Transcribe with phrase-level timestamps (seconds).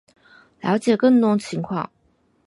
[0.61, 1.91] 了解更多情况